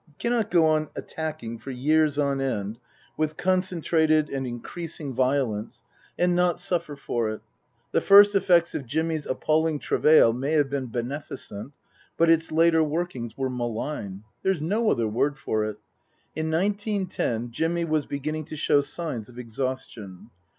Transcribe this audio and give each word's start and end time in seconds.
You 0.07 0.15
cannot 0.17 0.49
go 0.49 0.65
on 0.65 0.89
attacking, 0.95 1.59
for 1.59 1.69
years 1.69 2.17
on 2.17 2.41
end, 2.41 2.79
with 3.17 3.37
concentrated 3.37 4.29
and 4.31 4.47
increasing 4.47 5.13
violence, 5.13 5.83
and 6.17 6.35
not 6.35 6.59
suffer 6.59 6.95
for 6.95 7.27
Book 7.29 7.41
II: 7.43 7.43
Her 7.43 7.43
Book 7.43 7.45
171 7.93 7.93
it. 7.93 7.93
The 7.93 8.07
first 8.07 8.35
effects 8.35 8.73
of 8.73 8.87
Jimmy's 8.89 9.25
appalling 9.27 9.77
travail 9.77 10.33
may 10.33 10.53
have 10.53 10.71
been 10.71 10.87
beneficent, 10.87 11.73
but 12.17 12.31
its 12.31 12.51
later 12.51 12.83
workings 12.83 13.37
were 13.37 13.51
malign. 13.51 14.23
There's 14.41 14.59
no 14.59 14.89
other 14.89 15.07
word 15.07 15.37
for 15.37 15.65
it. 15.65 15.77
In 16.35 16.49
nineteen 16.49 17.05
ten 17.05 17.51
Jimmy 17.51 17.85
was 17.85 18.07
beginning 18.07 18.45
to 18.45 18.55
show 18.55 18.81
signs 18.81 19.29
of 19.29 19.37
exhaustion. 19.37 20.31